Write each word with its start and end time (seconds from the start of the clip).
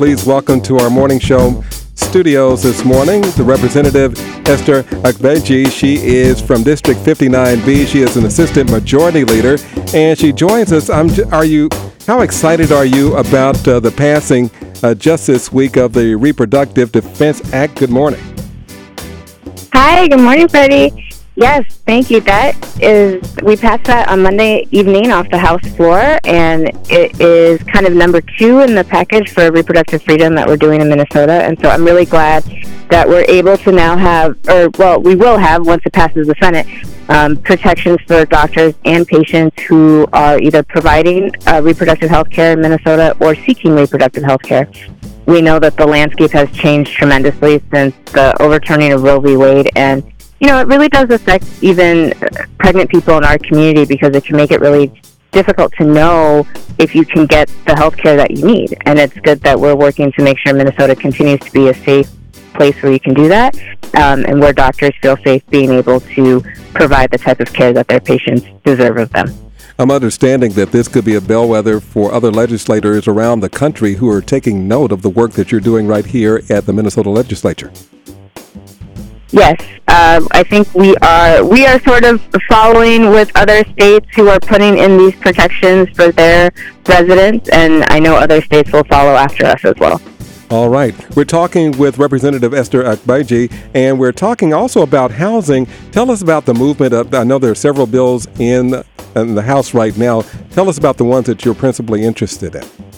Please 0.00 0.24
welcome 0.24 0.62
to 0.62 0.78
our 0.78 0.88
morning 0.88 1.18
show 1.18 1.62
studios 1.94 2.62
this 2.62 2.86
morning 2.86 3.20
the 3.20 3.44
Representative 3.44 4.18
Esther 4.48 4.82
Agbaje. 5.04 5.70
She 5.70 5.96
is 5.96 6.40
from 6.40 6.62
District 6.62 6.98
59B. 7.00 7.86
She 7.86 8.00
is 8.00 8.16
an 8.16 8.24
Assistant 8.24 8.70
Majority 8.70 9.24
Leader, 9.24 9.58
and 9.92 10.18
she 10.18 10.32
joins 10.32 10.72
us. 10.72 10.88
I'm, 10.88 11.10
are 11.30 11.44
you? 11.44 11.68
How 12.06 12.22
excited 12.22 12.72
are 12.72 12.86
you 12.86 13.14
about 13.16 13.68
uh, 13.68 13.78
the 13.78 13.90
passing 13.90 14.50
uh, 14.82 14.94
just 14.94 15.26
this 15.26 15.52
week 15.52 15.76
of 15.76 15.92
the 15.92 16.14
Reproductive 16.14 16.92
Defense 16.92 17.52
Act? 17.52 17.76
Good 17.76 17.90
morning. 17.90 18.20
Hi. 19.74 20.08
Good 20.08 20.20
morning, 20.20 20.48
Freddie. 20.48 21.09
Yes, 21.36 21.64
thank 21.86 22.10
you. 22.10 22.20
That 22.20 22.54
is, 22.82 23.34
we 23.42 23.56
passed 23.56 23.84
that 23.84 24.08
on 24.08 24.22
Monday 24.22 24.66
evening 24.72 25.10
off 25.10 25.30
the 25.30 25.38
House 25.38 25.66
floor, 25.74 26.18
and 26.24 26.70
it 26.90 27.18
is 27.18 27.62
kind 27.62 27.86
of 27.86 27.94
number 27.94 28.20
two 28.20 28.60
in 28.60 28.74
the 28.74 28.84
package 28.84 29.30
for 29.30 29.50
reproductive 29.50 30.02
freedom 30.02 30.34
that 30.34 30.46
we're 30.46 30.58
doing 30.58 30.80
in 30.82 30.88
Minnesota. 30.88 31.32
And 31.32 31.58
so 31.60 31.70
I'm 31.70 31.84
really 31.84 32.04
glad 32.04 32.44
that 32.90 33.08
we're 33.08 33.24
able 33.28 33.56
to 33.56 33.72
now 33.72 33.96
have, 33.96 34.36
or 34.48 34.70
well, 34.76 35.00
we 35.00 35.14
will 35.14 35.38
have 35.38 35.66
once 35.66 35.82
it 35.86 35.92
passes 35.92 36.26
the 36.26 36.34
Senate, 36.42 36.66
um, 37.08 37.36
protections 37.38 37.98
for 38.06 38.26
doctors 38.26 38.74
and 38.84 39.06
patients 39.06 39.62
who 39.62 40.06
are 40.12 40.38
either 40.38 40.62
providing 40.64 41.30
uh, 41.46 41.62
reproductive 41.62 42.10
health 42.10 42.28
care 42.28 42.52
in 42.52 42.60
Minnesota 42.60 43.16
or 43.20 43.34
seeking 43.34 43.74
reproductive 43.74 44.24
health 44.24 44.42
care. 44.42 44.68
We 45.26 45.40
know 45.40 45.60
that 45.60 45.76
the 45.76 45.86
landscape 45.86 46.32
has 46.32 46.50
changed 46.50 46.92
tremendously 46.92 47.62
since 47.72 47.94
the 48.12 48.36
overturning 48.42 48.92
of 48.92 49.04
Roe 49.04 49.20
v. 49.20 49.36
Wade, 49.36 49.70
and 49.76 50.09
you 50.40 50.46
know, 50.46 50.58
it 50.58 50.66
really 50.66 50.88
does 50.88 51.10
affect 51.10 51.44
even 51.62 52.12
pregnant 52.58 52.90
people 52.90 53.16
in 53.18 53.24
our 53.24 53.38
community 53.38 53.84
because 53.84 54.16
it 54.16 54.24
can 54.24 54.36
make 54.36 54.50
it 54.50 54.60
really 54.60 54.90
difficult 55.32 55.72
to 55.74 55.84
know 55.84 56.46
if 56.78 56.94
you 56.94 57.04
can 57.04 57.26
get 57.26 57.48
the 57.66 57.76
health 57.76 57.96
care 57.96 58.16
that 58.16 58.30
you 58.30 58.44
need. 58.44 58.76
And 58.86 58.98
it's 58.98 59.14
good 59.20 59.40
that 59.42 59.60
we're 59.60 59.76
working 59.76 60.10
to 60.12 60.22
make 60.24 60.38
sure 60.38 60.54
Minnesota 60.54 60.96
continues 60.96 61.40
to 61.40 61.52
be 61.52 61.68
a 61.68 61.74
safe 61.74 62.10
place 62.54 62.74
where 62.82 62.90
you 62.90 62.98
can 62.98 63.14
do 63.14 63.28
that 63.28 63.54
um, 63.94 64.24
and 64.24 64.40
where 64.40 64.52
doctors 64.52 64.92
feel 65.00 65.16
safe 65.18 65.46
being 65.48 65.70
able 65.70 66.00
to 66.00 66.40
provide 66.74 67.10
the 67.10 67.18
type 67.18 67.40
of 67.40 67.52
care 67.52 67.72
that 67.72 67.86
their 67.86 68.00
patients 68.00 68.46
deserve 68.64 68.96
of 68.96 69.10
them. 69.10 69.32
I'm 69.78 69.90
understanding 69.90 70.52
that 70.52 70.72
this 70.72 70.88
could 70.88 71.04
be 71.04 71.14
a 71.14 71.20
bellwether 71.20 71.80
for 71.80 72.12
other 72.12 72.30
legislators 72.30 73.06
around 73.06 73.40
the 73.40 73.48
country 73.48 73.94
who 73.94 74.10
are 74.10 74.20
taking 74.20 74.66
note 74.66 74.90
of 74.92 75.02
the 75.02 75.08
work 75.08 75.32
that 75.32 75.52
you're 75.52 75.60
doing 75.60 75.86
right 75.86 76.04
here 76.04 76.42
at 76.50 76.66
the 76.66 76.72
Minnesota 76.72 77.08
legislature. 77.08 77.72
Yes, 79.32 79.60
uh, 79.86 80.26
I 80.32 80.42
think 80.42 80.74
we 80.74 80.96
are 80.96 81.44
we 81.44 81.64
are 81.66 81.80
sort 81.80 82.04
of 82.04 82.20
following 82.48 83.10
with 83.10 83.30
other 83.36 83.62
states 83.64 84.06
who 84.14 84.28
are 84.28 84.40
putting 84.40 84.78
in 84.78 84.98
these 84.98 85.14
protections 85.16 85.88
for 85.90 86.10
their 86.10 86.50
residents, 86.88 87.48
and 87.50 87.84
I 87.90 88.00
know 88.00 88.16
other 88.16 88.42
states 88.42 88.72
will 88.72 88.84
follow 88.84 89.14
after 89.14 89.46
us 89.46 89.64
as 89.64 89.74
well. 89.78 90.00
All 90.50 90.68
right. 90.68 90.96
We're 91.14 91.24
talking 91.26 91.78
with 91.78 91.98
Representative 91.98 92.52
Esther 92.52 92.82
Agbaje, 92.82 93.52
and 93.72 94.00
we're 94.00 94.10
talking 94.10 94.52
also 94.52 94.82
about 94.82 95.12
housing. 95.12 95.68
Tell 95.92 96.10
us 96.10 96.22
about 96.22 96.44
the 96.44 96.54
movement. 96.54 96.92
Of, 96.92 97.14
I 97.14 97.22
know 97.22 97.38
there 97.38 97.52
are 97.52 97.54
several 97.54 97.86
bills 97.86 98.26
in, 98.40 98.82
in 99.14 99.36
the 99.36 99.42
House 99.42 99.74
right 99.74 99.96
now. 99.96 100.22
Tell 100.50 100.68
us 100.68 100.76
about 100.76 100.96
the 100.96 101.04
ones 101.04 101.26
that 101.26 101.44
you're 101.44 101.54
principally 101.54 102.02
interested 102.02 102.56
in. 102.56 102.89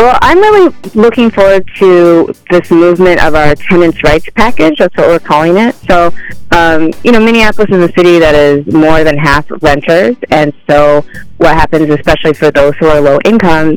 Well, 0.00 0.18
I'm 0.22 0.38
really 0.38 0.74
looking 0.94 1.30
forward 1.30 1.68
to 1.76 2.32
this 2.48 2.70
movement 2.70 3.22
of 3.22 3.34
our 3.34 3.54
tenants' 3.54 4.02
rights 4.02 4.24
package. 4.34 4.78
That's 4.78 4.96
what 4.96 5.08
we're 5.08 5.18
calling 5.18 5.58
it. 5.58 5.74
So, 5.86 6.10
um, 6.52 6.90
you 7.04 7.12
know, 7.12 7.20
Minneapolis 7.20 7.68
is 7.68 7.84
a 7.84 7.92
city 7.92 8.18
that 8.18 8.34
is 8.34 8.66
more 8.72 9.04
than 9.04 9.18
half 9.18 9.44
renters, 9.60 10.16
and 10.30 10.54
so 10.66 11.04
what 11.36 11.54
happens, 11.54 11.90
especially 11.90 12.32
for 12.32 12.50
those 12.50 12.74
who 12.76 12.86
are 12.86 12.98
low 12.98 13.18
income, 13.26 13.76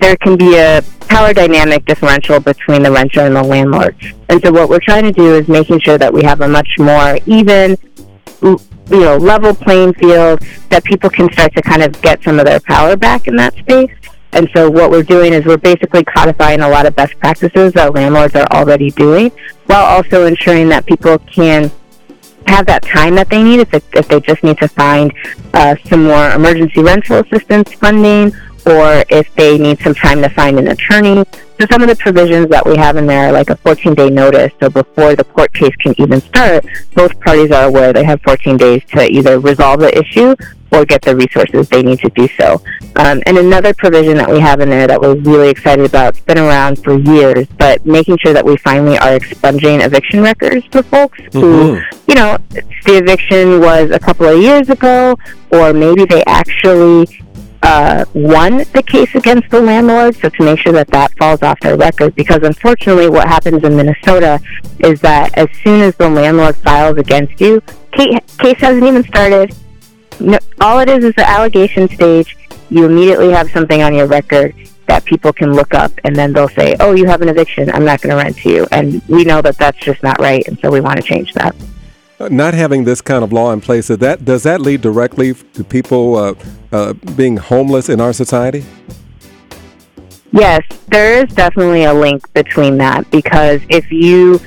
there 0.00 0.16
can 0.16 0.36
be 0.36 0.56
a 0.56 0.82
power 1.02 1.32
dynamic 1.32 1.84
differential 1.84 2.40
between 2.40 2.82
the 2.82 2.90
renter 2.90 3.20
and 3.20 3.36
the 3.36 3.42
landlord. 3.44 3.94
And 4.30 4.42
so, 4.42 4.50
what 4.50 4.68
we're 4.68 4.80
trying 4.80 5.04
to 5.04 5.12
do 5.12 5.36
is 5.36 5.46
making 5.46 5.78
sure 5.78 5.96
that 5.96 6.12
we 6.12 6.24
have 6.24 6.40
a 6.40 6.48
much 6.48 6.76
more 6.80 7.20
even 7.26 7.76
you 8.42 8.58
know, 8.90 9.16
level 9.16 9.54
playing 9.54 9.94
field 9.94 10.40
that 10.70 10.82
people 10.82 11.08
can 11.08 11.32
start 11.32 11.54
to 11.54 11.62
kind 11.62 11.84
of 11.84 12.02
get 12.02 12.20
some 12.24 12.40
of 12.40 12.46
their 12.46 12.58
power 12.58 12.96
back 12.96 13.28
in 13.28 13.36
that 13.36 13.54
space. 13.58 13.92
And 14.32 14.48
so 14.54 14.70
what 14.70 14.90
we're 14.90 15.02
doing 15.02 15.32
is 15.32 15.44
we're 15.44 15.58
basically 15.58 16.04
codifying 16.04 16.60
a 16.60 16.68
lot 16.68 16.86
of 16.86 16.96
best 16.96 17.18
practices 17.18 17.72
that 17.74 17.94
landlords 17.94 18.34
are 18.34 18.46
already 18.52 18.90
doing 18.90 19.30
while 19.66 19.84
also 19.84 20.26
ensuring 20.26 20.68
that 20.70 20.86
people 20.86 21.18
can 21.18 21.70
have 22.46 22.66
that 22.66 22.82
time 22.82 23.14
that 23.14 23.28
they 23.28 23.42
need 23.42 23.60
if, 23.60 23.72
it, 23.74 23.84
if 23.92 24.08
they 24.08 24.20
just 24.20 24.42
need 24.42 24.58
to 24.58 24.68
find 24.68 25.12
uh, 25.54 25.76
some 25.86 26.04
more 26.04 26.30
emergency 26.30 26.82
rental 26.82 27.18
assistance 27.18 27.72
funding 27.74 28.32
or 28.66 29.04
if 29.08 29.32
they 29.34 29.58
need 29.58 29.80
some 29.80 29.94
time 29.94 30.22
to 30.22 30.28
find 30.28 30.58
an 30.58 30.68
attorney. 30.68 31.24
So 31.60 31.66
some 31.70 31.82
of 31.82 31.88
the 31.88 31.96
provisions 31.96 32.48
that 32.48 32.66
we 32.66 32.76
have 32.76 32.96
in 32.96 33.06
there, 33.06 33.32
like 33.32 33.50
a 33.50 33.56
14-day 33.56 34.10
notice, 34.10 34.52
so 34.60 34.68
before 34.68 35.14
the 35.14 35.24
court 35.24 35.52
case 35.52 35.74
can 35.76 35.94
even 35.98 36.20
start, 36.20 36.64
both 36.94 37.18
parties 37.20 37.50
are 37.50 37.68
aware 37.68 37.92
they 37.92 38.04
have 38.04 38.20
14 38.22 38.56
days 38.56 38.82
to 38.90 39.08
either 39.10 39.38
resolve 39.38 39.80
the 39.80 39.96
issue 39.96 40.34
or 40.72 40.84
get 40.84 41.02
the 41.02 41.14
resources 41.14 41.68
they 41.68 41.82
need 41.82 41.98
to 42.00 42.08
do 42.10 42.26
so. 42.28 42.54
Um, 42.96 43.22
and 43.26 43.38
another 43.38 43.74
provision 43.74 44.16
that 44.16 44.28
we 44.28 44.40
have 44.40 44.60
in 44.60 44.70
there 44.70 44.86
that 44.86 45.00
we're 45.00 45.14
really 45.14 45.50
excited 45.50 45.84
about, 45.84 46.16
it's 46.16 46.24
been 46.24 46.38
around 46.38 46.82
for 46.82 46.98
years, 46.98 47.46
but 47.58 47.84
making 47.84 48.18
sure 48.18 48.32
that 48.32 48.44
we 48.44 48.56
finally 48.56 48.98
are 48.98 49.14
expunging 49.14 49.82
eviction 49.82 50.22
records 50.22 50.64
for 50.66 50.82
folks 50.82 51.20
mm-hmm. 51.20 51.40
who, 51.40 51.80
you 52.08 52.14
know, 52.14 52.38
the 52.50 52.96
eviction 52.96 53.60
was 53.60 53.90
a 53.90 53.98
couple 53.98 54.26
of 54.26 54.40
years 54.42 54.68
ago, 54.70 55.16
or 55.50 55.72
maybe 55.72 56.06
they 56.06 56.24
actually 56.24 57.21
uh, 57.62 58.04
won 58.12 58.58
the 58.72 58.82
case 58.84 59.14
against 59.14 59.48
the 59.50 59.60
landlord, 59.60 60.16
so 60.16 60.28
to 60.28 60.42
make 60.42 60.58
sure 60.58 60.72
that 60.72 60.88
that 60.88 61.16
falls 61.16 61.42
off 61.42 61.58
their 61.60 61.76
record. 61.76 62.14
Because 62.14 62.42
unfortunately, 62.42 63.08
what 63.08 63.28
happens 63.28 63.62
in 63.64 63.76
Minnesota 63.76 64.40
is 64.80 65.00
that 65.00 65.36
as 65.38 65.48
soon 65.62 65.80
as 65.80 65.94
the 65.96 66.08
landlord 66.08 66.56
files 66.56 66.98
against 66.98 67.40
you, 67.40 67.62
case, 67.92 68.58
hasn't 68.58 68.84
even 68.84 69.04
started. 69.04 69.54
No, 70.18 70.38
all 70.60 70.80
it 70.80 70.88
is 70.88 71.04
is 71.04 71.14
the 71.14 71.28
allegation 71.28 71.88
stage. 71.88 72.36
You 72.70 72.86
immediately 72.86 73.30
have 73.30 73.50
something 73.50 73.82
on 73.82 73.94
your 73.94 74.06
record 74.06 74.54
that 74.86 75.04
people 75.04 75.32
can 75.32 75.54
look 75.54 75.74
up, 75.74 75.92
and 76.04 76.14
then 76.16 76.32
they'll 76.32 76.48
say, 76.48 76.74
"Oh, 76.80 76.94
you 76.94 77.06
have 77.06 77.22
an 77.22 77.28
eviction. 77.28 77.70
I'm 77.72 77.84
not 77.84 78.00
going 78.00 78.16
to 78.16 78.22
rent 78.22 78.36
to 78.38 78.50
you." 78.50 78.66
And 78.72 79.00
we 79.08 79.24
know 79.24 79.40
that 79.42 79.56
that's 79.58 79.78
just 79.78 80.02
not 80.02 80.20
right, 80.20 80.46
and 80.48 80.58
so 80.60 80.70
we 80.70 80.80
want 80.80 80.96
to 80.96 81.02
change 81.02 81.32
that 81.34 81.54
not 82.28 82.54
having 82.54 82.84
this 82.84 83.00
kind 83.00 83.24
of 83.24 83.32
law 83.32 83.52
in 83.52 83.60
place, 83.60 83.88
does 83.88 83.98
that, 83.98 84.24
does 84.24 84.42
that 84.44 84.60
lead 84.60 84.80
directly 84.80 85.34
to 85.34 85.64
people 85.64 86.16
uh, 86.16 86.34
uh, 86.72 86.92
being 87.16 87.36
homeless 87.36 87.88
in 87.88 88.00
our 88.00 88.12
society? 88.12 88.64
Yes, 90.32 90.62
there 90.88 91.22
is 91.22 91.32
definitely 91.34 91.84
a 91.84 91.92
link 91.92 92.32
between 92.32 92.78
that 92.78 93.10
because 93.10 93.60
if 93.68 93.92
you 93.92 94.40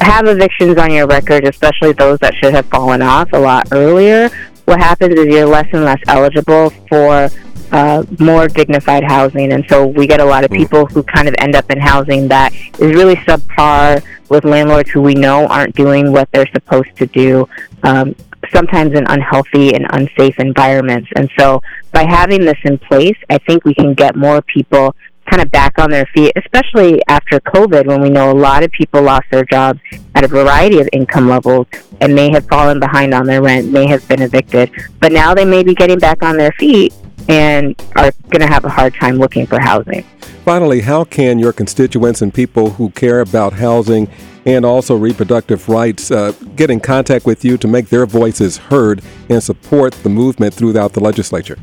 have 0.00 0.26
evictions 0.26 0.78
on 0.78 0.92
your 0.92 1.06
record, 1.06 1.44
especially 1.44 1.92
those 1.92 2.18
that 2.18 2.34
should 2.34 2.52
have 2.52 2.66
fallen 2.66 3.02
off 3.02 3.32
a 3.32 3.38
lot 3.38 3.68
earlier, 3.72 4.30
what 4.64 4.80
happens 4.80 5.18
is 5.18 5.26
you're 5.26 5.46
less 5.46 5.68
and 5.72 5.84
less 5.84 6.00
eligible 6.08 6.70
for 6.88 7.30
uh, 7.72 8.04
more 8.18 8.48
dignified 8.48 9.04
housing. 9.04 9.52
And 9.52 9.64
so 9.68 9.86
we 9.86 10.06
get 10.06 10.20
a 10.20 10.24
lot 10.24 10.44
of 10.44 10.50
hmm. 10.50 10.56
people 10.56 10.86
who 10.86 11.02
kind 11.02 11.28
of 11.28 11.34
end 11.38 11.54
up 11.54 11.70
in 11.70 11.78
housing 11.78 12.28
that 12.28 12.52
is 12.54 12.94
really 12.94 13.16
subpar 13.16 14.02
with 14.28 14.44
landlords 14.44 14.90
who 14.90 15.02
we 15.02 15.14
know 15.14 15.46
aren't 15.46 15.74
doing 15.74 16.12
what 16.12 16.30
they're 16.32 16.50
supposed 16.52 16.94
to 16.96 17.06
do. 17.06 17.48
Um, 17.82 18.14
sometimes 18.52 18.92
in 18.96 19.04
unhealthy 19.08 19.74
and 19.74 19.86
unsafe 19.90 20.38
environments. 20.38 21.10
And 21.16 21.28
so 21.38 21.60
by 21.92 22.04
having 22.04 22.44
this 22.44 22.58
in 22.64 22.78
place, 22.78 23.16
I 23.28 23.38
think 23.38 23.64
we 23.64 23.74
can 23.74 23.94
get 23.94 24.16
more 24.16 24.40
people 24.42 24.94
kind 25.28 25.42
of 25.42 25.50
back 25.50 25.78
on 25.78 25.90
their 25.90 26.06
feet, 26.06 26.32
especially 26.36 27.02
after 27.08 27.38
COVID 27.40 27.86
when 27.86 28.00
we 28.00 28.08
know 28.08 28.30
a 28.30 28.38
lot 28.38 28.62
of 28.62 28.70
people 28.72 29.02
lost 29.02 29.26
their 29.30 29.44
jobs 29.44 29.80
at 30.14 30.24
a 30.24 30.28
variety 30.28 30.80
of 30.80 30.88
income 30.92 31.28
levels 31.28 31.66
and 32.00 32.14
may 32.14 32.30
have 32.30 32.46
fallen 32.46 32.80
behind 32.80 33.12
on 33.12 33.26
their 33.26 33.42
rent, 33.42 33.70
may 33.70 33.86
have 33.86 34.06
been 34.08 34.22
evicted. 34.22 34.70
But 35.00 35.12
now 35.12 35.34
they 35.34 35.44
may 35.44 35.62
be 35.62 35.74
getting 35.74 35.98
back 35.98 36.22
on 36.22 36.36
their 36.36 36.52
feet 36.52 36.94
and 37.28 37.78
are 37.96 38.10
going 38.30 38.40
to 38.40 38.46
have 38.46 38.64
a 38.64 38.70
hard 38.70 38.94
time 38.94 39.16
looking 39.16 39.46
for 39.46 39.60
housing. 39.60 40.04
Finally, 40.48 40.80
how 40.80 41.04
can 41.04 41.38
your 41.38 41.52
constituents 41.52 42.22
and 42.22 42.32
people 42.32 42.70
who 42.70 42.88
care 42.92 43.20
about 43.20 43.52
housing 43.52 44.08
and 44.46 44.64
also 44.64 44.96
reproductive 44.96 45.68
rights 45.68 46.10
uh, 46.10 46.32
get 46.56 46.70
in 46.70 46.80
contact 46.80 47.26
with 47.26 47.44
you 47.44 47.58
to 47.58 47.68
make 47.68 47.90
their 47.90 48.06
voices 48.06 48.56
heard 48.56 49.02
and 49.28 49.42
support 49.42 49.92
the 50.02 50.08
movement 50.08 50.54
throughout 50.54 50.94
the 50.94 51.00
legislature? 51.00 51.58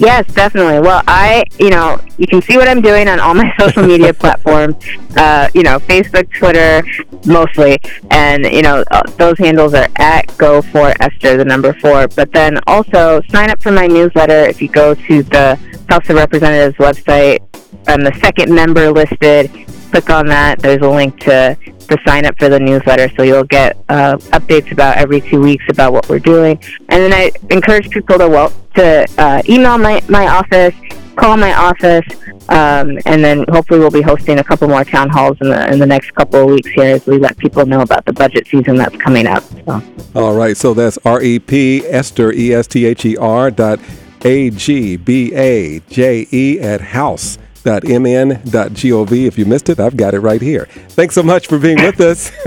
Yes, 0.00 0.26
definitely. 0.32 0.80
Well, 0.80 1.02
I, 1.06 1.44
you 1.58 1.68
know, 1.68 2.00
you 2.16 2.26
can 2.26 2.40
see 2.40 2.56
what 2.56 2.68
I'm 2.68 2.80
doing 2.80 3.06
on 3.06 3.20
all 3.20 3.34
my 3.34 3.52
social 3.60 3.86
media 3.86 4.14
platforms, 4.14 4.74
uh, 5.14 5.50
you 5.52 5.62
know, 5.62 5.78
Facebook, 5.78 6.32
Twitter, 6.32 6.82
mostly. 7.26 7.78
And, 8.10 8.46
you 8.46 8.62
know, 8.62 8.82
uh, 8.90 9.02
those 9.18 9.36
handles 9.36 9.74
are 9.74 9.88
at 9.96 10.34
Go 10.38 10.62
for 10.62 10.94
Esther, 11.00 11.36
the 11.36 11.44
number 11.44 11.74
four. 11.74 12.08
But 12.08 12.32
then 12.32 12.58
also 12.66 13.20
sign 13.28 13.50
up 13.50 13.62
for 13.62 13.72
my 13.72 13.86
newsletter 13.86 14.46
if 14.48 14.62
you 14.62 14.68
go 14.68 14.94
to 14.94 15.22
the 15.22 15.56
House 15.90 16.08
of 16.08 16.16
Representatives 16.16 16.78
website 16.78 17.40
and 17.86 18.06
the 18.06 18.14
second 18.20 18.54
member 18.54 18.90
listed. 18.90 19.50
Click 19.90 20.10
on 20.10 20.26
that. 20.26 20.58
There's 20.60 20.82
a 20.82 20.88
link 20.88 21.18
to 21.20 21.56
to 21.88 21.98
sign 22.06 22.24
up 22.24 22.38
for 22.38 22.48
the 22.48 22.60
newsletter 22.60 23.10
so 23.16 23.24
you'll 23.24 23.42
get 23.42 23.76
uh, 23.88 24.16
updates 24.30 24.70
about 24.70 24.96
every 24.96 25.20
two 25.20 25.40
weeks 25.40 25.64
about 25.68 25.92
what 25.92 26.08
we're 26.08 26.20
doing. 26.20 26.56
And 26.88 27.02
then 27.02 27.12
I 27.12 27.32
encourage 27.50 27.90
people 27.90 28.16
to 28.18 28.28
well 28.28 28.52
to 28.76 29.04
uh, 29.18 29.42
email 29.48 29.76
my, 29.76 30.00
my 30.08 30.28
office 30.28 30.74
call 31.20 31.36
my 31.36 31.52
office, 31.54 32.06
um, 32.48 32.98
and 33.04 33.22
then 33.22 33.44
hopefully 33.50 33.78
we'll 33.78 33.90
be 33.90 34.00
hosting 34.00 34.38
a 34.38 34.44
couple 34.44 34.66
more 34.68 34.84
town 34.84 35.08
halls 35.08 35.36
in 35.40 35.48
the 35.50 35.70
in 35.70 35.78
the 35.78 35.86
next 35.86 36.14
couple 36.14 36.40
of 36.40 36.46
weeks 36.46 36.70
here 36.70 36.96
as 36.96 37.06
we 37.06 37.18
let 37.18 37.36
people 37.36 37.64
know 37.66 37.80
about 37.82 38.04
the 38.06 38.12
budget 38.12 38.46
season 38.46 38.76
that's 38.76 38.96
coming 38.96 39.26
up. 39.26 39.42
So. 39.66 39.82
All 40.14 40.34
right, 40.34 40.56
so 40.56 40.74
that's 40.74 40.98
R 41.04 41.22
E 41.22 41.38
P 41.38 41.84
Esther 41.86 42.32
E 42.32 42.54
S 42.54 42.66
T 42.66 42.86
H 42.86 43.04
E 43.04 43.16
R 43.16 43.50
dot 43.50 43.78
A 44.24 44.50
G 44.50 44.96
B 44.96 45.34
A 45.34 45.80
J 45.80 46.26
E 46.30 46.58
at 46.60 46.80
house 46.80 47.38
mn.gov. 47.64 49.26
If 49.26 49.38
you 49.38 49.44
missed 49.44 49.68
it, 49.68 49.80
I've 49.80 49.96
got 49.96 50.14
it 50.14 50.20
right 50.20 50.42
here. 50.42 50.66
Thanks 50.90 51.14
so 51.14 51.22
much 51.22 51.46
for 51.46 51.58
being 51.58 51.76
with 51.76 52.00
us. 52.00 52.30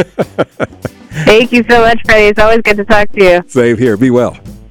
Thank 1.25 1.51
you 1.51 1.63
so 1.69 1.81
much, 1.81 1.99
Freddie. 2.05 2.27
It's 2.27 2.39
always 2.39 2.61
good 2.61 2.77
to 2.77 2.85
talk 2.85 3.11
to 3.11 3.23
you. 3.23 3.43
Same 3.47 3.77
here. 3.77 3.97
Be 3.97 4.09
well. 4.09 4.37